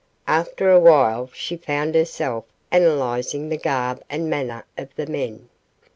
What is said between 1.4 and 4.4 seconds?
found herself analyzing the garb and